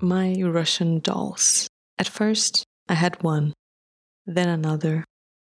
My 0.00 0.34
Russian 0.40 1.00
dolls. 1.00 1.68
At 1.98 2.08
first, 2.08 2.64
I 2.88 2.94
had 2.94 3.22
one, 3.22 3.54
then 4.26 4.48
another, 4.48 5.04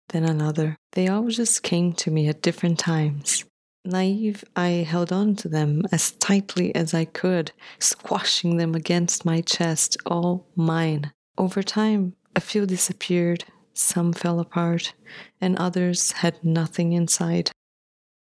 then 0.08 0.24
another. 0.24 0.76
They 0.92 1.08
all 1.08 1.29
just 1.29 1.62
came 1.62 1.92
to 1.94 2.10
me 2.10 2.29
at 2.29 2.40
different 2.42 2.79
times. 2.79 3.44
Naive, 3.84 4.44
I 4.56 4.87
held 4.88 5.13
on 5.13 5.37
to 5.37 5.49
them 5.49 5.83
as 5.93 6.13
tightly 6.13 6.75
as 6.75 6.95
I 6.95 7.04
could, 7.04 7.53
squashing 7.79 8.56
them 8.56 8.75
against 8.75 9.25
my 9.25 9.40
chest, 9.40 9.97
all 10.06 10.47
mine. 10.54 11.13
Over 11.37 11.63
time, 11.63 12.15
a 12.35 12.40
few 12.40 12.67
disappeared, 12.67 13.45
some 13.72 14.13
fell 14.13 14.40
apart, 14.40 14.95
and 15.40 15.56
others 15.56 16.12
had 16.12 16.43
nothing 16.45 16.93
inside. 16.93 17.51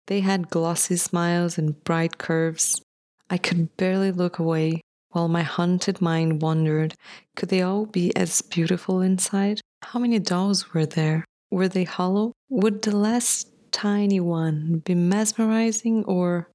They 0.08 0.20
had 0.20 0.50
glossy 0.50 0.98
smiles 0.98 1.58
and 1.58 1.82
bright 1.84 2.18
curves. 2.18 2.82
I 3.30 3.38
could 3.38 3.76
barely 3.77 4.12
look 4.12 4.40
away 4.40 4.82
while 5.12 5.27
my 5.27 5.44
haunted 5.44 6.02
mind 6.02 6.41
wondered 6.41 6.96
could 7.36 7.50
they 7.50 7.62
all 7.62 7.86
be 7.86 8.16
as 8.16 8.41
beautiful 8.41 9.02
inside? 9.02 9.62
How 9.82 10.00
many 10.00 10.20
dolls 10.20 10.74
were 10.74 10.86
there? 10.86 11.26
Were 11.52 11.68
they 11.68 11.84
hollow? 11.84 12.34
Would 12.50 12.82
the 12.82 12.96
last 12.96 13.48
tiny 13.72 14.20
one 14.20 14.82
be 14.86 14.96
mesmerizing 14.96 16.04
or 16.05 16.48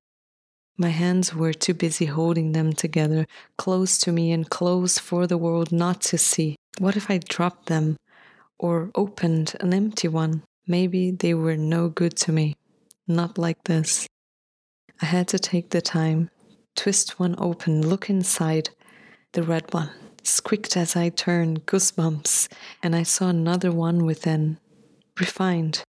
my 0.80 0.90
hands 0.90 1.34
were 1.34 1.52
too 1.52 1.74
busy 1.74 2.06
holding 2.06 2.52
them 2.52 2.72
together, 2.72 3.26
close 3.56 3.98
to 3.98 4.12
me 4.12 4.30
and 4.30 4.48
close 4.48 4.96
for 4.96 5.26
the 5.26 5.36
world 5.36 5.72
not 5.72 6.00
to 6.02 6.18
see. 6.18 6.54
What 6.78 6.96
if 6.96 7.10
I 7.10 7.18
dropped 7.18 7.66
them 7.66 7.96
or 8.60 8.92
opened 8.94 9.56
an 9.58 9.74
empty 9.74 10.06
one? 10.06 10.44
Maybe 10.68 11.10
they 11.10 11.34
were 11.34 11.56
no 11.56 11.88
good 11.88 12.16
to 12.18 12.32
me. 12.32 12.54
Not 13.08 13.38
like 13.38 13.64
this. 13.64 14.06
I 15.02 15.06
had 15.06 15.26
to 15.28 15.38
take 15.38 15.70
the 15.70 15.80
time, 15.80 16.30
twist 16.76 17.18
one 17.18 17.34
open, 17.38 17.82
look 17.88 18.08
inside 18.08 18.70
the 19.32 19.42
red 19.42 19.72
one. 19.72 19.90
Squeaked 20.22 20.76
as 20.76 20.94
I 20.94 21.08
turned, 21.08 21.66
goosebumps, 21.66 22.48
and 22.82 22.94
I 22.94 23.02
saw 23.02 23.28
another 23.28 23.72
one 23.72 24.04
within, 24.04 24.58
refined, 25.18 25.82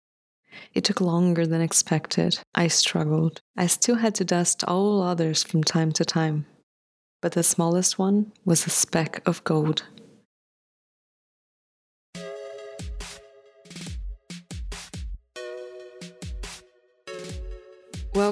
it 0.74 0.84
took 0.84 1.00
longer 1.00 1.46
than 1.46 1.60
expected. 1.60 2.38
I 2.54 2.68
struggled. 2.68 3.40
I 3.56 3.66
still 3.66 3.96
had 3.96 4.14
to 4.16 4.24
dust 4.24 4.64
all 4.64 5.02
others 5.02 5.42
from 5.42 5.62
time 5.62 5.92
to 5.92 6.04
time. 6.04 6.46
But 7.20 7.32
the 7.32 7.42
smallest 7.42 7.98
one 7.98 8.32
was 8.44 8.66
a 8.66 8.70
speck 8.70 9.22
of 9.26 9.42
gold. 9.44 9.84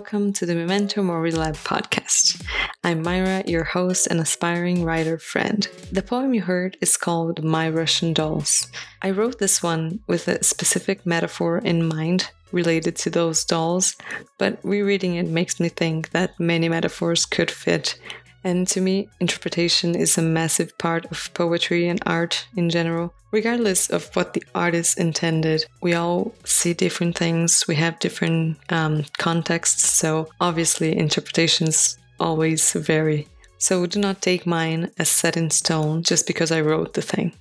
Welcome 0.07 0.35
to 0.35 0.47
the 0.47 0.55
Memento 0.55 1.03
Mori 1.03 1.33
Lab 1.33 1.57
podcast. 1.57 2.41
I'm 2.85 3.03
Myra, 3.03 3.43
your 3.45 3.65
host 3.65 4.07
and 4.07 4.21
aspiring 4.21 4.85
writer 4.85 5.19
friend. 5.19 5.69
The 5.91 6.01
poem 6.01 6.33
you 6.33 6.43
heard 6.43 6.77
is 6.81 6.97
called 6.97 7.43
My 7.43 7.69
Russian 7.69 8.13
Dolls. 8.13 8.69
I 9.03 9.11
wrote 9.11 9.41
this 9.41 9.65
one 9.65 9.99
with 10.07 10.29
a 10.29 10.45
specific 10.45 11.05
metaphor 11.05 11.59
in 11.59 11.89
mind 11.89 12.31
related 12.53 12.95
to 12.99 13.11
those 13.11 13.45
dolls, 13.45 13.97
but 14.39 14.61
rereading 14.63 15.17
it 15.17 15.27
makes 15.27 15.59
me 15.59 15.69
think 15.69 16.11
that 16.11 16.39
many 16.39 16.69
metaphors 16.69 17.27
could 17.27 17.51
fit. 17.51 17.99
And 18.47 18.69
to 18.69 18.81
me, 18.81 19.09
interpretation 19.19 19.97
is 19.97 20.17
a 20.17 20.23
massive 20.23 20.79
part 20.79 21.05
of 21.07 21.35
poetry 21.35 21.89
and 21.89 22.01
art 22.07 22.47
in 22.57 22.71
general. 22.71 23.13
Regardless 23.33 23.91
of 23.91 24.15
what 24.15 24.35
the 24.35 24.45
artist 24.55 25.01
intended, 25.01 25.67
we 25.83 25.95
all 25.95 26.33
see 26.45 26.73
different 26.73 27.19
things, 27.19 27.65
we 27.67 27.75
have 27.75 27.99
different 27.99 28.59
um, 28.71 29.05
contexts, 29.19 29.91
so 29.91 30.29
obviously 30.41 30.97
interpretations 30.97 31.99
always 32.21 32.71
vary. 32.71 33.27
So 33.59 33.85
do 33.85 33.99
not 33.99 34.23
take 34.23 34.47
mine 34.47 34.93
as 34.97 35.09
set 35.09 35.37
in 35.37 35.51
stone 35.51 36.05
just 36.05 36.25
because 36.25 36.53
I 36.53 36.61
wrote 36.61 36.95
the 36.95 37.03
thing. 37.03 37.33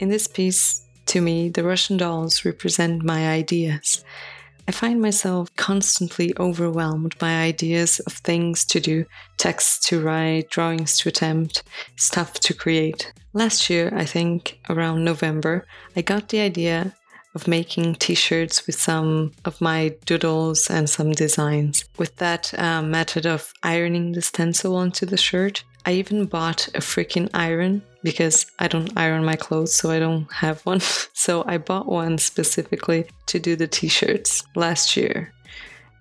In 0.00 0.08
this 0.08 0.26
piece, 0.26 0.82
to 1.06 1.20
me, 1.20 1.50
the 1.50 1.62
Russian 1.62 1.98
dolls 1.98 2.44
represent 2.44 3.04
my 3.04 3.28
ideas. 3.28 4.04
I 4.68 4.70
find 4.70 5.00
myself 5.00 5.48
constantly 5.56 6.34
overwhelmed 6.38 7.16
by 7.18 7.32
ideas 7.36 8.00
of 8.00 8.12
things 8.12 8.66
to 8.66 8.80
do, 8.80 9.06
texts 9.38 9.88
to 9.88 10.02
write, 10.02 10.50
drawings 10.50 10.98
to 10.98 11.08
attempt, 11.08 11.62
stuff 11.96 12.34
to 12.40 12.52
create. 12.52 13.10
Last 13.32 13.70
year, 13.70 13.90
I 13.96 14.04
think 14.04 14.60
around 14.68 15.06
November, 15.06 15.66
I 15.96 16.02
got 16.02 16.28
the 16.28 16.40
idea 16.40 16.94
of 17.34 17.48
making 17.48 17.94
t 17.94 18.14
shirts 18.14 18.66
with 18.66 18.78
some 18.78 19.32
of 19.46 19.58
my 19.58 19.94
doodles 20.04 20.68
and 20.68 20.90
some 20.90 21.12
designs. 21.12 21.86
With 21.96 22.16
that 22.16 22.52
uh, 22.58 22.82
method 22.82 23.24
of 23.24 23.50
ironing 23.62 24.12
the 24.12 24.20
stencil 24.20 24.76
onto 24.76 25.06
the 25.06 25.16
shirt, 25.16 25.64
I 25.86 25.92
even 25.92 26.26
bought 26.26 26.68
a 26.68 26.80
freaking 26.80 27.30
iron 27.32 27.82
because 28.02 28.46
I 28.58 28.68
don't 28.68 28.92
iron 28.96 29.24
my 29.24 29.36
clothes, 29.36 29.74
so 29.74 29.90
I 29.90 29.98
don't 29.98 30.30
have 30.32 30.60
one. 30.62 30.80
so 31.12 31.44
I 31.46 31.58
bought 31.58 31.86
one 31.86 32.18
specifically 32.18 33.06
to 33.26 33.38
do 33.38 33.56
the 33.56 33.66
t 33.66 33.88
shirts 33.88 34.44
last 34.54 34.96
year, 34.96 35.32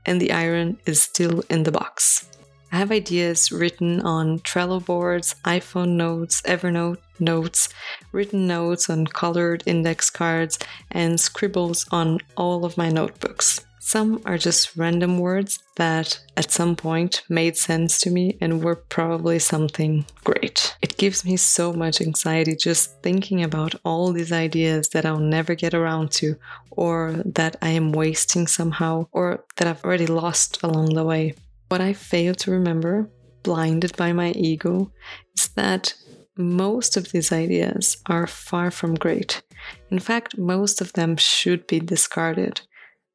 and 0.05 0.21
the 0.21 0.31
iron 0.31 0.77
is 0.85 1.01
still 1.01 1.43
in 1.49 1.63
the 1.63 1.71
box. 1.71 2.29
I 2.71 2.77
have 2.77 2.91
ideas 2.91 3.51
written 3.51 4.01
on 4.01 4.39
Trello 4.39 4.83
boards, 4.83 5.35
iPhone 5.45 5.91
notes, 5.95 6.41
Evernote 6.41 6.97
notes, 7.17 7.69
written 8.11 8.45
notes 8.45 8.89
on 8.89 9.07
colored 9.07 9.63
index 9.65 10.09
cards, 10.09 10.59
and 10.91 11.19
scribbles 11.19 11.87
on 11.91 12.19
all 12.35 12.65
of 12.65 12.77
my 12.77 12.89
notebooks. 12.89 13.66
Some 13.87 14.21
are 14.25 14.37
just 14.37 14.75
random 14.75 15.17
words 15.17 15.59
that 15.77 16.19
at 16.35 16.51
some 16.51 16.75
point 16.75 17.23
made 17.29 17.55
sense 17.55 18.01
to 18.01 18.09
me 18.09 18.37
and 18.41 18.61
were 18.61 18.75
probably 18.75 19.39
something 19.39 20.05
great. 20.25 20.75
It 20.81 20.97
gives 20.97 21.23
me 21.23 21.37
so 21.37 21.71
much 21.71 22.01
anxiety 22.01 22.57
just 22.57 23.01
thinking 23.01 23.43
about 23.43 23.75
all 23.85 24.11
these 24.11 24.33
ideas 24.33 24.89
that 24.89 25.05
I'll 25.05 25.19
never 25.19 25.55
get 25.55 25.73
around 25.73 26.11
to, 26.19 26.35
or 26.71 27.23
that 27.23 27.55
I 27.61 27.69
am 27.69 27.93
wasting 27.93 28.45
somehow, 28.45 29.07
or 29.13 29.45
that 29.55 29.69
I've 29.69 29.85
already 29.85 30.07
lost 30.07 30.61
along 30.63 30.93
the 30.93 31.05
way. 31.05 31.35
What 31.69 31.79
I 31.79 31.93
fail 31.93 32.35
to 32.35 32.51
remember, 32.51 33.09
blinded 33.43 33.95
by 33.95 34.11
my 34.11 34.31
ego, 34.31 34.91
is 35.37 35.47
that 35.55 35.93
most 36.37 36.97
of 36.97 37.13
these 37.13 37.31
ideas 37.31 37.95
are 38.07 38.27
far 38.27 38.69
from 38.69 38.95
great. 38.95 39.41
In 39.89 39.99
fact, 39.99 40.37
most 40.37 40.81
of 40.81 40.91
them 40.91 41.15
should 41.15 41.65
be 41.67 41.79
discarded. 41.79 42.59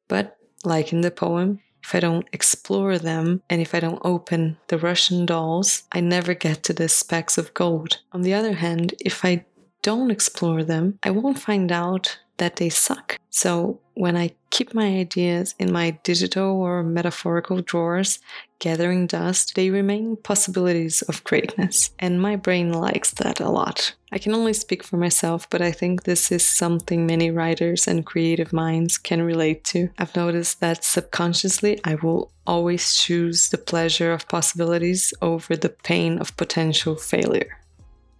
But 0.07 0.35
like 0.63 0.93
in 0.93 1.01
the 1.01 1.11
poem, 1.11 1.59
if 1.83 1.93
I 1.93 1.99
don't 1.99 2.27
explore 2.31 2.97
them 2.97 3.41
and 3.49 3.61
if 3.61 3.75
I 3.75 3.79
don't 3.79 4.01
open 4.03 4.57
the 4.67 4.77
Russian 4.77 5.25
dolls, 5.25 5.83
I 5.91 5.99
never 5.99 6.33
get 6.33 6.63
to 6.63 6.73
the 6.73 6.87
specks 6.87 7.37
of 7.37 7.53
gold. 7.53 7.99
On 8.13 8.21
the 8.21 8.33
other 8.33 8.53
hand, 8.53 8.93
if 8.99 9.25
I 9.25 9.45
don't 9.81 10.11
explore 10.11 10.63
them, 10.63 10.97
I 11.03 11.11
won't 11.11 11.39
find 11.39 11.71
out 11.71 12.19
that 12.37 12.55
they 12.55 12.69
suck. 12.69 13.19
So 13.29 13.79
when 13.95 14.15
I 14.15 14.31
keep 14.49 14.73
my 14.73 14.87
ideas 14.97 15.55
in 15.59 15.71
my 15.71 15.91
digital 16.03 16.61
or 16.61 16.83
metaphorical 16.83 17.61
drawers, 17.61 18.19
gathering 18.59 19.07
dust, 19.07 19.55
they 19.55 19.69
remain 19.69 20.15
possibilities 20.15 21.01
of 21.03 21.23
greatness. 21.23 21.91
And 21.99 22.21
my 22.21 22.35
brain 22.35 22.71
likes 22.71 23.11
that 23.11 23.39
a 23.39 23.49
lot. 23.49 23.93
I 24.13 24.19
can 24.19 24.35
only 24.35 24.53
speak 24.53 24.83
for 24.83 24.97
myself, 24.97 25.49
but 25.49 25.59
I 25.59 25.71
think 25.71 26.03
this 26.03 26.31
is 26.31 26.45
something 26.45 27.07
many 27.07 27.31
writers 27.31 27.87
and 27.87 28.05
creative 28.05 28.53
minds 28.53 28.99
can 28.99 29.23
relate 29.23 29.63
to. 29.65 29.89
I've 29.97 30.15
noticed 30.15 30.59
that 30.59 30.83
subconsciously 30.83 31.81
I 31.83 31.95
will 31.95 32.31
always 32.45 32.95
choose 32.95 33.49
the 33.49 33.57
pleasure 33.57 34.13
of 34.13 34.27
possibilities 34.27 35.15
over 35.19 35.55
the 35.55 35.69
pain 35.69 36.19
of 36.19 36.37
potential 36.37 36.95
failure. 36.95 37.57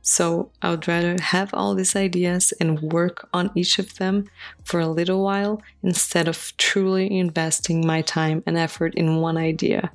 So 0.01 0.49
I 0.63 0.71
would 0.71 0.87
rather 0.87 1.15
have 1.21 1.53
all 1.53 1.75
these 1.75 1.95
ideas 1.95 2.53
and 2.59 2.81
work 2.81 3.29
on 3.31 3.51
each 3.53 3.77
of 3.77 3.95
them 3.97 4.25
for 4.63 4.79
a 4.79 4.87
little 4.87 5.23
while 5.23 5.61
instead 5.83 6.27
of 6.27 6.57
truly 6.57 7.19
investing 7.19 7.85
my 7.85 8.01
time 8.01 8.41
and 8.47 8.57
effort 8.57 8.95
in 8.95 9.17
one 9.17 9.37
idea, 9.37 9.91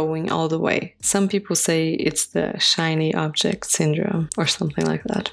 going 0.00 0.32
all 0.34 0.48
the 0.48 0.64
way. 0.68 0.80
Some 1.00 1.26
people 1.28 1.56
say 1.68 1.80
it's 2.08 2.26
the 2.36 2.48
shiny 2.58 3.10
object 3.14 3.62
syndrome 3.78 4.28
or 4.36 4.46
something 4.46 4.86
like 4.92 5.04
that. 5.04 5.26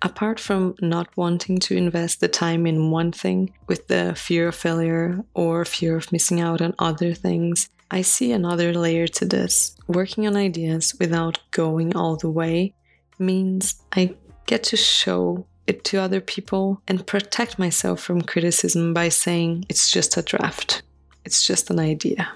Apart 0.00 0.38
from 0.38 0.74
not 0.80 1.08
wanting 1.16 1.58
to 1.66 1.76
invest 1.76 2.20
the 2.20 2.28
time 2.28 2.62
in 2.70 2.92
one 3.00 3.10
thing 3.10 3.40
with 3.66 3.82
the 3.88 4.14
fear 4.14 4.44
of 4.48 4.54
failure 4.54 5.24
or 5.34 5.64
fear 5.64 5.96
of 5.96 6.12
missing 6.12 6.40
out 6.40 6.60
on 6.60 6.74
other 6.78 7.12
things, 7.14 7.68
I 7.90 8.02
see 8.02 8.30
another 8.30 8.72
layer 8.84 9.08
to 9.18 9.24
this. 9.24 9.74
Working 9.88 10.26
on 10.28 10.36
ideas 10.36 10.94
without 11.00 11.38
going 11.50 11.96
all 11.96 12.16
the 12.16 12.30
way 12.30 12.74
means 13.18 13.62
I 14.00 14.14
get 14.46 14.62
to 14.70 14.76
show 14.76 15.46
it 15.66 15.82
to 15.88 15.98
other 15.98 16.20
people 16.20 16.80
and 16.86 17.06
protect 17.06 17.58
myself 17.58 17.98
from 18.00 18.22
criticism 18.22 18.94
by 18.94 19.08
saying 19.08 19.64
it's 19.68 19.90
just 19.90 20.16
a 20.16 20.22
draft, 20.22 20.82
it's 21.24 21.44
just 21.44 21.70
an 21.70 21.80
idea. 21.80 22.28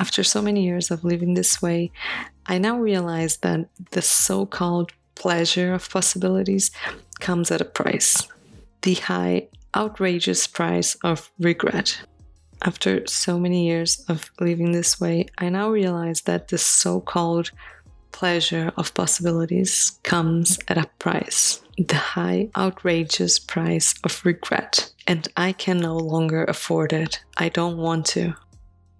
After 0.00 0.24
so 0.24 0.40
many 0.40 0.64
years 0.64 0.90
of 0.90 1.04
living 1.04 1.34
this 1.34 1.60
way, 1.60 1.92
I 2.46 2.56
now 2.58 2.78
realize 2.78 3.36
that 3.38 3.68
the 3.90 4.00
so 4.02 4.46
called 4.46 4.92
pleasure 5.14 5.74
of 5.74 5.90
possibilities 5.90 6.70
comes 7.20 7.50
at 7.50 7.60
a 7.60 7.66
price. 7.66 8.26
the 8.82 8.94
high, 8.94 9.46
outrageous 9.76 10.46
price 10.46 10.96
of 11.04 11.30
regret. 11.38 12.00
After 12.62 13.06
so 13.06 13.38
many 13.38 13.66
years 13.66 14.02
of 14.08 14.30
living 14.40 14.72
this 14.72 14.98
way, 14.98 15.26
I 15.36 15.50
now 15.50 15.68
realize 15.70 16.22
that 16.22 16.48
the 16.48 16.56
so 16.56 17.00
called 17.00 17.50
pleasure 18.10 18.72
of 18.78 18.94
possibilities 18.94 19.98
comes 20.02 20.58
at 20.68 20.78
a 20.78 20.88
price 20.98 21.60
the 21.88 21.94
high, 21.94 22.48
outrageous 22.56 23.38
price 23.38 23.94
of 24.04 24.24
regret. 24.24 24.92
And 25.06 25.26
I 25.36 25.52
can 25.52 25.78
no 25.78 25.96
longer 25.96 26.44
afford 26.44 26.92
it. 26.92 27.20
I 27.38 27.48
don't 27.48 27.78
want 27.78 28.06
to. 28.06 28.34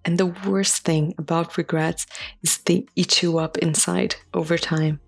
And 0.03 0.17
the 0.17 0.33
worst 0.47 0.83
thing 0.83 1.13
about 1.17 1.57
regrets 1.57 2.05
is 2.41 2.57
they 2.57 2.85
eat 2.95 3.21
you 3.21 3.37
up 3.37 3.57
inside 3.59 4.15
over 4.33 4.57
time. 4.57 4.99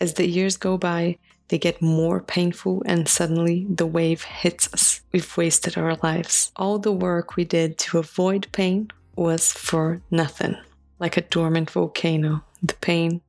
As 0.00 0.14
the 0.14 0.28
years 0.28 0.56
go 0.56 0.76
by, 0.76 1.18
they 1.48 1.58
get 1.58 1.82
more 1.82 2.20
painful, 2.20 2.82
and 2.86 3.08
suddenly 3.08 3.66
the 3.68 3.86
wave 3.86 4.22
hits 4.22 4.72
us. 4.72 5.02
We've 5.12 5.36
wasted 5.36 5.76
our 5.76 5.96
lives. 6.02 6.52
All 6.56 6.78
the 6.78 6.92
work 6.92 7.36
we 7.36 7.44
did 7.44 7.78
to 7.78 7.98
avoid 7.98 8.48
pain 8.52 8.90
was 9.16 9.52
for 9.52 10.00
nothing. 10.10 10.56
Like 10.98 11.16
a 11.16 11.22
dormant 11.22 11.70
volcano, 11.70 12.44
the 12.62 12.74
pain 12.74 13.20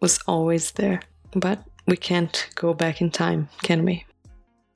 was 0.00 0.18
always 0.26 0.72
there. 0.72 1.00
But 1.34 1.64
we 1.86 1.96
can't 1.96 2.48
go 2.54 2.74
back 2.74 3.00
in 3.00 3.10
time, 3.10 3.48
can 3.62 3.84
we? 3.84 4.04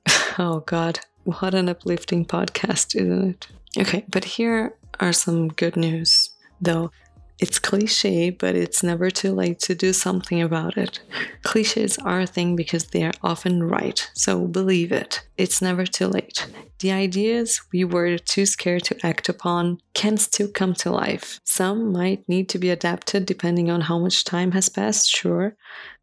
oh 0.39 0.63
god, 0.65 0.99
what 1.23 1.53
an 1.53 1.69
uplifting 1.69 2.25
podcast, 2.25 2.95
isn't 2.95 3.29
it? 3.29 3.47
Okay, 3.77 4.05
but 4.09 4.23
here 4.23 4.73
are 4.99 5.13
some 5.13 5.49
good 5.49 5.75
news, 5.75 6.31
though. 6.61 6.91
It's 7.39 7.59
cliche, 7.59 8.31
but 8.31 8.55
it's 8.55 8.81
never 8.81 9.11
too 9.11 9.31
late 9.31 9.59
to 9.59 9.75
do 9.75 9.93
something 9.93 10.41
about 10.41 10.75
it. 10.75 10.99
Cliches 11.43 11.99
are 11.99 12.21
a 12.21 12.25
thing 12.25 12.55
because 12.55 12.85
they 12.85 13.03
are 13.03 13.13
often 13.21 13.63
right, 13.63 14.09
so 14.15 14.47
believe 14.47 14.91
it. 14.91 15.21
It's 15.37 15.61
never 15.61 15.85
too 15.85 16.07
late. 16.07 16.47
The 16.79 16.91
ideas 16.91 17.61
we 17.71 17.83
were 17.83 18.17
too 18.17 18.47
scared 18.47 18.85
to 18.85 19.05
act 19.05 19.29
upon 19.29 19.79
can 19.93 20.17
still 20.17 20.47
come 20.51 20.73
to 20.75 20.91
life. 20.91 21.39
Some 21.43 21.91
might 21.91 22.27
need 22.27 22.49
to 22.49 22.59
be 22.59 22.71
adapted 22.71 23.27
depending 23.27 23.69
on 23.69 23.81
how 23.81 23.99
much 23.99 24.23
time 24.23 24.51
has 24.53 24.69
passed, 24.69 25.07
sure, 25.07 25.55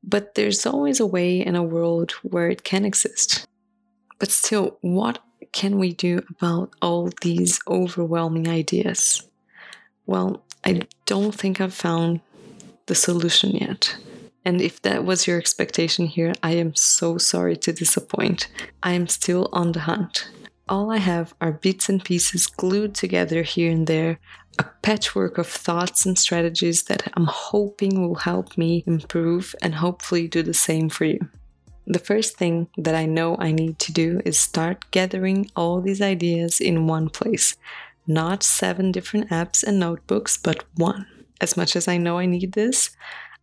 but 0.05 0.37
there's 0.37 0.67
always 0.67 1.00
a 1.00 1.06
way 1.06 1.41
in 1.41 1.56
a 1.56 1.62
world 1.62 2.12
where 2.23 2.49
it 2.49 2.62
can 2.62 2.85
exist. 2.85 3.46
But 4.20 4.31
still, 4.31 4.79
what 4.82 5.19
can 5.55 5.79
we 5.79 5.93
do 5.93 6.21
about 6.29 6.71
all 6.83 7.11
these 7.23 7.61
overwhelming 7.67 8.49
ideas? 8.49 9.23
Well, 10.05 10.45
I 10.65 10.83
don't 11.06 11.35
think 11.35 11.61
I've 11.61 11.73
found 11.73 12.21
the 12.87 12.95
solution 12.95 13.53
yet. 13.53 13.97
And 14.45 14.61
if 14.61 14.83
that 14.83 15.05
was 15.05 15.27
your 15.27 15.39
expectation 15.39 16.06
here, 16.06 16.35
I 16.43 16.53
am 16.53 16.75
so 16.75 17.17
sorry 17.19 17.56
to 17.59 17.73
disappoint. 17.73 18.49
I 18.83 18.93
am 18.93 19.06
still 19.06 19.49
on 19.53 19.73
the 19.73 19.81
hunt. 19.81 20.29
All 20.69 20.91
I 20.91 20.99
have 20.99 21.35
are 21.41 21.53
bits 21.53 21.89
and 21.89 22.05
pieces 22.05 22.47
glued 22.47 22.95
together 22.95 23.43
here 23.43 23.71
and 23.71 23.87
there, 23.87 24.19
a 24.59 24.65
patchwork 24.83 25.39
of 25.39 25.47
thoughts 25.47 26.05
and 26.05 26.19
strategies 26.19 26.85
that 26.85 27.11
I'm 27.15 27.27
hoping 27.27 28.03
will 28.03 28.17
help 28.17 28.59
me 28.59 28.83
improve 28.87 29.55
and 29.62 29.75
hopefully 29.75 30.27
do 30.27 30.43
the 30.43 30.55
same 30.55 30.89
for 30.89 31.05
you. 31.05 31.21
The 31.86 31.98
first 31.98 32.36
thing 32.36 32.69
that 32.78 32.94
I 32.94 33.06
know 33.06 33.36
I 33.38 33.52
need 33.52 33.78
to 33.81 33.92
do 33.92 34.20
is 34.25 34.38
start 34.38 34.90
gathering 34.90 35.50
all 35.54 35.81
these 35.81 36.00
ideas 36.00 36.60
in 36.60 36.86
one 36.86 37.10
place 37.10 37.56
not 38.06 38.42
seven 38.42 38.92
different 38.92 39.31
apps 39.31 39.62
and 39.62 39.78
notebooks, 39.78 40.36
but 40.36 40.64
one. 40.76 41.06
As 41.40 41.56
much 41.56 41.76
as 41.76 41.88
I 41.88 41.96
know 41.96 42.19
I 42.19 42.26
need 42.26 42.52
this, 42.52 42.90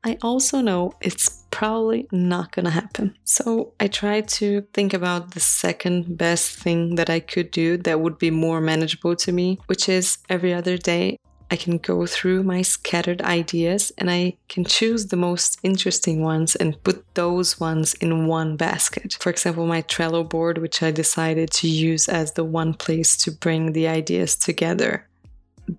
I 0.04 0.18
also 0.22 0.62
know 0.62 0.94
it's 1.02 1.44
probably 1.52 2.08
not 2.12 2.52
gonna 2.52 2.72
happen. 2.72 3.16
So 3.24 3.74
I 3.80 3.88
try 3.88 4.22
to 4.22 4.66
think 4.74 4.94
about 4.94 5.32
the 5.32 5.40
second 5.40 6.18
best 6.18 6.58
thing 6.58 6.96
that 6.96 7.10
I 7.10 7.20
could 7.20 7.52
do 7.52 7.78
that 7.78 8.00
would 8.00 8.18
be 8.18 8.32
more 8.32 8.62
manageable 8.62 9.16
to 9.18 9.32
me, 9.32 9.60
which 9.68 9.88
is 9.88 10.18
every 10.30 10.54
other 10.54 10.78
day 10.78 11.18
I 11.52 11.58
can 11.58 11.80
go 11.80 12.06
through 12.06 12.44
my 12.44 12.62
scattered 12.62 13.22
ideas 13.22 13.92
and 13.98 14.10
I 14.10 14.38
can 14.48 14.64
choose 14.64 15.08
the 15.08 15.18
most 15.18 15.60
interesting 15.64 16.22
ones 16.22 16.56
and 16.56 16.82
put 16.82 17.04
those 17.14 17.60
ones 17.60 17.94
in 17.96 18.26
one 18.28 18.56
basket. 18.56 19.18
For 19.20 19.30
example, 19.30 19.66
my 19.68 19.82
Trello 19.82 20.28
board, 20.28 20.60
which 20.60 20.82
I 20.82 20.92
decided 20.92 21.52
to 21.52 21.68
use 21.68 22.08
as 22.08 22.32
the 22.32 22.46
one 22.46 22.74
place 22.74 23.18
to 23.18 23.32
bring 23.32 23.74
the 23.74 23.90
ideas 23.90 24.38
together. 24.38 25.10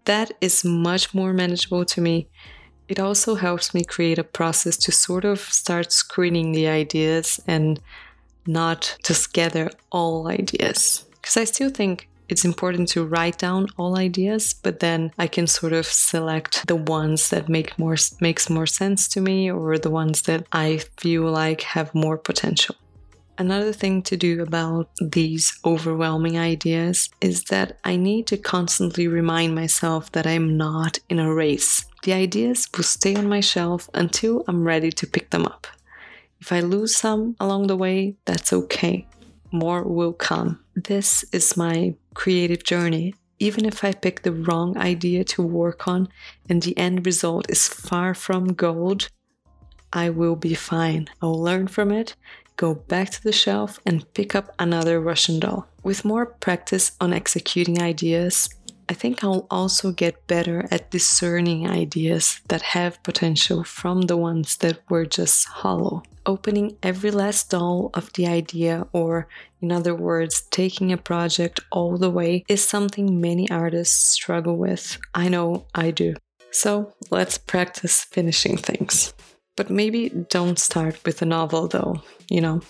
That 0.04 0.32
is 0.42 0.62
much 0.62 1.14
more 1.14 1.32
manageable 1.32 1.86
to 1.86 2.02
me. 2.02 2.28
It 2.88 3.00
also 3.00 3.34
helps 3.34 3.72
me 3.72 3.82
create 3.82 4.18
a 4.18 4.24
process 4.24 4.76
to 4.76 4.92
sort 4.92 5.24
of 5.24 5.40
start 5.40 5.90
screening 5.90 6.52
the 6.52 6.68
ideas 6.68 7.40
and 7.46 7.80
not 8.46 8.98
just 9.04 9.32
gather 9.32 9.70
all 9.90 10.28
ideas. 10.28 11.06
Because 11.12 11.38
I 11.38 11.44
still 11.44 11.70
think 11.70 12.10
it's 12.32 12.46
important 12.46 12.88
to 12.88 13.04
write 13.04 13.36
down 13.36 13.68
all 13.76 13.98
ideas, 13.98 14.54
but 14.54 14.80
then 14.80 15.12
I 15.18 15.26
can 15.26 15.46
sort 15.46 15.74
of 15.74 15.84
select 15.84 16.66
the 16.66 16.76
ones 16.98 17.28
that 17.28 17.50
make 17.50 17.78
more 17.78 17.96
makes 18.22 18.48
more 18.48 18.66
sense 18.66 19.06
to 19.08 19.20
me 19.20 19.50
or 19.50 19.76
the 19.76 19.90
ones 19.90 20.22
that 20.22 20.46
I 20.50 20.78
feel 20.96 21.24
like 21.24 21.60
have 21.76 21.94
more 21.94 22.16
potential. 22.16 22.74
Another 23.36 23.72
thing 23.74 24.00
to 24.04 24.16
do 24.16 24.42
about 24.42 24.88
these 24.98 25.58
overwhelming 25.62 26.38
ideas 26.38 27.10
is 27.20 27.44
that 27.44 27.78
I 27.84 27.96
need 27.96 28.26
to 28.28 28.38
constantly 28.38 29.06
remind 29.08 29.54
myself 29.54 30.10
that 30.12 30.26
I'm 30.26 30.56
not 30.56 31.00
in 31.10 31.18
a 31.18 31.34
race. 31.34 31.84
The 32.02 32.14
ideas 32.14 32.66
will 32.74 32.84
stay 32.84 33.14
on 33.14 33.28
my 33.28 33.40
shelf 33.40 33.90
until 33.92 34.42
I'm 34.48 34.64
ready 34.64 34.90
to 34.90 35.06
pick 35.06 35.28
them 35.30 35.44
up. 35.44 35.66
If 36.40 36.50
I 36.50 36.60
lose 36.60 36.96
some 36.96 37.36
along 37.38 37.66
the 37.66 37.76
way, 37.76 38.16
that's 38.24 38.54
okay 38.54 39.06
more 39.52 39.82
will 39.84 40.12
come. 40.12 40.58
This 40.74 41.24
is 41.32 41.56
my 41.56 41.94
creative 42.14 42.64
journey. 42.64 43.14
Even 43.38 43.64
if 43.64 43.82
I 43.82 43.92
pick 43.92 44.22
the 44.22 44.32
wrong 44.32 44.76
idea 44.78 45.24
to 45.24 45.42
work 45.42 45.88
on 45.88 46.08
and 46.48 46.62
the 46.62 46.76
end 46.78 47.06
result 47.06 47.50
is 47.50 47.66
far 47.66 48.14
from 48.14 48.52
gold, 48.52 49.08
I 49.92 50.10
will 50.10 50.36
be 50.36 50.54
fine. 50.54 51.08
I'll 51.20 51.42
learn 51.42 51.66
from 51.66 51.90
it, 51.90 52.14
go 52.56 52.74
back 52.74 53.10
to 53.10 53.22
the 53.22 53.32
shelf, 53.32 53.80
and 53.84 54.10
pick 54.14 54.34
up 54.34 54.54
another 54.58 55.00
Russian 55.00 55.40
doll. 55.40 55.66
With 55.82 56.04
more 56.04 56.26
practice 56.26 56.92
on 57.00 57.12
executing 57.12 57.82
ideas, 57.82 58.48
I 58.92 58.94
think 58.94 59.24
I'll 59.24 59.46
also 59.50 59.90
get 59.90 60.26
better 60.26 60.68
at 60.70 60.90
discerning 60.90 61.66
ideas 61.66 62.42
that 62.48 62.60
have 62.76 63.02
potential 63.02 63.64
from 63.64 64.02
the 64.02 64.18
ones 64.18 64.58
that 64.58 64.80
were 64.90 65.06
just 65.06 65.48
hollow. 65.48 66.02
Opening 66.26 66.76
every 66.82 67.10
last 67.10 67.48
doll 67.48 67.88
of 67.94 68.12
the 68.12 68.26
idea, 68.26 68.86
or 68.92 69.28
in 69.62 69.72
other 69.72 69.94
words, 69.94 70.42
taking 70.50 70.92
a 70.92 70.98
project 70.98 71.58
all 71.70 71.96
the 71.96 72.10
way, 72.10 72.44
is 72.48 72.62
something 72.62 73.18
many 73.18 73.50
artists 73.50 74.10
struggle 74.10 74.58
with. 74.58 74.98
I 75.14 75.30
know 75.30 75.64
I 75.74 75.90
do. 75.90 76.12
So 76.50 76.92
let's 77.10 77.38
practice 77.38 78.04
finishing 78.04 78.58
things. 78.58 79.14
But 79.56 79.70
maybe 79.70 80.10
don't 80.10 80.58
start 80.58 81.02
with 81.06 81.22
a 81.22 81.26
novel 81.38 81.66
though, 81.66 82.02
you 82.28 82.42
know. 82.42 82.60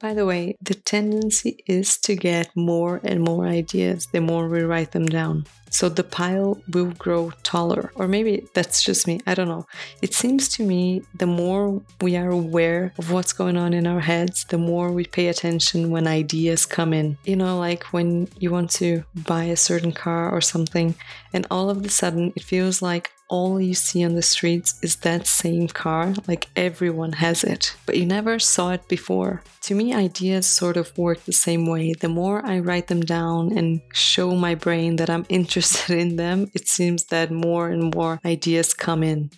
By 0.00 0.14
the 0.14 0.24
way, 0.24 0.56
the 0.62 0.74
tendency 0.74 1.62
is 1.66 1.98
to 1.98 2.16
get 2.16 2.56
more 2.56 3.00
and 3.04 3.22
more 3.22 3.46
ideas 3.46 4.06
the 4.06 4.20
more 4.22 4.48
we 4.48 4.62
write 4.62 4.92
them 4.92 5.04
down. 5.04 5.44
So 5.70 5.88
the 5.88 6.04
pile 6.04 6.60
will 6.72 6.90
grow 6.92 7.32
taller. 7.42 7.92
Or 7.94 8.06
maybe 8.06 8.46
that's 8.54 8.82
just 8.82 9.06
me, 9.06 9.20
I 9.26 9.34
don't 9.34 9.48
know. 9.48 9.66
It 10.02 10.14
seems 10.14 10.48
to 10.50 10.62
me 10.62 11.02
the 11.14 11.26
more 11.26 11.80
we 12.00 12.16
are 12.16 12.30
aware 12.30 12.92
of 12.98 13.10
what's 13.10 13.32
going 13.32 13.56
on 13.56 13.72
in 13.72 13.86
our 13.86 14.00
heads, 14.00 14.44
the 14.44 14.58
more 14.58 14.92
we 14.92 15.04
pay 15.06 15.28
attention 15.28 15.90
when 15.90 16.06
ideas 16.06 16.66
come 16.66 16.92
in. 16.92 17.16
You 17.24 17.36
know, 17.36 17.58
like 17.58 17.84
when 17.92 18.28
you 18.38 18.50
want 18.50 18.70
to 18.72 19.04
buy 19.14 19.44
a 19.44 19.56
certain 19.56 19.92
car 19.92 20.30
or 20.30 20.40
something, 20.40 20.94
and 21.32 21.46
all 21.50 21.70
of 21.70 21.84
a 21.84 21.88
sudden 21.88 22.32
it 22.36 22.42
feels 22.42 22.82
like 22.82 23.12
all 23.30 23.60
you 23.60 23.74
see 23.74 24.04
on 24.04 24.14
the 24.14 24.22
streets 24.22 24.78
is 24.82 24.96
that 24.96 25.26
same 25.26 25.68
car, 25.68 26.12
like 26.26 26.48
everyone 26.56 27.12
has 27.12 27.44
it, 27.44 27.76
but 27.86 27.96
you 27.96 28.04
never 28.04 28.40
saw 28.40 28.72
it 28.72 28.86
before. 28.88 29.42
To 29.62 29.74
me, 29.74 29.94
ideas 29.94 30.46
sort 30.46 30.76
of 30.76 30.96
work 30.98 31.24
the 31.24 31.32
same 31.32 31.66
way. 31.66 31.92
The 31.92 32.08
more 32.08 32.44
I 32.44 32.58
write 32.58 32.88
them 32.88 33.02
down 33.02 33.56
and 33.56 33.80
show 33.92 34.34
my 34.34 34.56
brain 34.56 34.96
that 34.96 35.08
I'm 35.08 35.26
interested 35.60 35.98
in 35.98 36.16
them, 36.16 36.50
it 36.54 36.66
seems 36.66 37.04
that 37.04 37.30
more 37.30 37.68
and 37.68 37.94
more 37.94 38.18
ideas 38.24 38.72
come 38.72 39.02
in. 39.02 39.30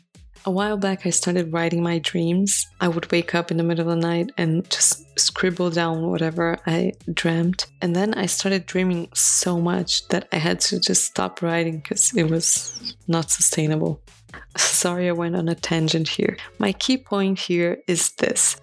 A 0.45 0.50
while 0.52 0.76
back, 0.76 1.05
I 1.05 1.11
started 1.11 1.52
writing 1.52 1.83
my 1.83 1.99
dreams. 1.99 2.69
I 2.81 2.87
would 2.87 3.11
wake 3.11 3.35
up 3.35 3.50
in 3.50 3.57
the 3.57 3.64
middle 3.64 3.88
of 3.88 3.95
the 4.00 4.07
night 4.09 4.31
and 4.38 4.69
just 4.71 5.19
scribble 5.19 5.71
down 5.71 6.11
whatever 6.11 6.59
I 6.64 6.93
dreamt. 7.12 7.67
And 7.81 7.97
then 7.97 8.14
I 8.14 8.26
started 8.26 8.67
dreaming 8.67 9.09
so 9.14 9.61
much 9.61 10.07
that 10.09 10.29
I 10.33 10.37
had 10.37 10.61
to 10.61 10.81
just 10.81 11.05
stop 11.05 11.43
writing 11.43 11.79
because 11.79 12.17
it 12.17 12.31
was 12.31 12.95
not 13.09 13.31
sustainable. 13.31 14.00
Sorry, 14.57 15.09
I 15.09 15.12
went 15.12 15.35
on 15.35 15.49
a 15.49 15.57
tangent 15.57 16.09
here. 16.09 16.37
My 16.59 16.73
key 16.73 16.99
point 16.99 17.38
here 17.38 17.79
is 17.88 18.12
this 18.12 18.57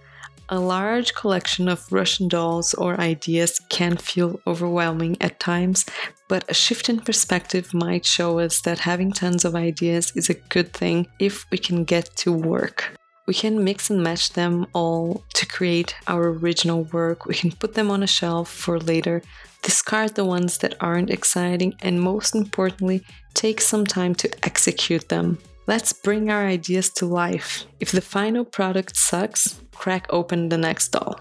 a 0.48 0.60
large 0.60 1.14
collection 1.14 1.68
of 1.68 1.92
Russian 1.92 2.28
dolls 2.28 2.74
or 2.74 3.00
ideas 3.00 3.60
can 3.70 3.98
feel 3.98 4.40
overwhelming 4.48 5.18
at 5.22 5.40
times, 5.40 5.86
but 6.30 6.46
a 6.48 6.54
shift 6.54 6.88
in 6.88 7.00
perspective 7.00 7.74
might 7.74 8.06
show 8.06 8.40
us 8.40 8.62
that 8.62 8.80
having 8.80 9.12
tons 9.12 9.44
of 9.44 9.56
ideas 9.56 10.14
is 10.16 10.30
a 10.30 10.42
good 10.54 10.72
thing 10.72 11.08
if 11.20 11.50
we 11.52 11.58
can 11.58 11.84
get 11.84 12.06
to 12.18 12.32
work. 12.32 12.96
we 13.28 13.34
can 13.34 13.64
mix 13.64 13.92
and 13.92 14.02
match 14.02 14.34
them 14.34 14.66
all 14.74 15.24
to 15.36 15.46
create 15.46 15.94
our 16.08 16.30
original 16.30 16.86
work. 16.86 17.28
We 17.28 17.36
can 17.36 17.52
put 17.52 17.76
them 17.76 17.92
on 17.92 18.02
a 18.02 18.08
shelf 18.08 18.50
for 18.50 18.80
later, 18.80 19.22
discard 19.62 20.16
the 20.16 20.26
ones 20.26 20.58
that 20.60 20.74
aren't 20.82 21.12
exciting, 21.12 21.76
and 21.82 22.02
most 22.02 22.34
importantly, 22.34 23.06
take 23.36 23.62
some 23.62 23.86
time 23.86 24.16
to 24.16 24.28
execute 24.44 25.10
them. 25.10 25.38
Let's 25.68 25.94
bring 25.94 26.32
our 26.32 26.44
ideas 26.48 26.90
to 26.98 27.06
life. 27.06 27.66
If 27.80 27.92
the 27.92 28.02
final 28.02 28.44
product 28.44 28.98
sucks, 28.98 29.62
crack 29.76 30.08
open 30.10 30.50
the 30.50 30.58
next 30.58 30.88
doll. 30.90 31.20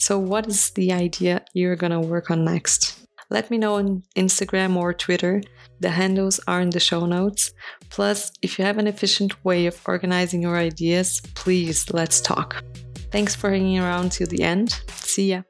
So, 0.00 0.18
what 0.18 0.48
is 0.48 0.70
the 0.70 0.92
idea 0.92 1.44
you're 1.52 1.76
gonna 1.76 2.00
work 2.00 2.32
on 2.32 2.44
next? 2.44 2.99
Let 3.30 3.50
me 3.50 3.58
know 3.58 3.74
on 3.76 4.02
Instagram 4.16 4.76
or 4.76 4.92
Twitter. 4.92 5.42
The 5.78 5.90
handles 5.90 6.40
are 6.48 6.60
in 6.60 6.70
the 6.70 6.80
show 6.80 7.06
notes. 7.06 7.52
Plus, 7.88 8.32
if 8.42 8.58
you 8.58 8.64
have 8.64 8.78
an 8.78 8.86
efficient 8.86 9.44
way 9.44 9.66
of 9.66 9.80
organizing 9.86 10.42
your 10.42 10.56
ideas, 10.56 11.20
please 11.34 11.90
let's 11.92 12.20
talk. 12.20 12.64
Thanks 13.12 13.34
for 13.34 13.50
hanging 13.50 13.78
around 13.78 14.12
till 14.12 14.26
the 14.26 14.42
end. 14.42 14.80
See 14.88 15.30
ya. 15.30 15.42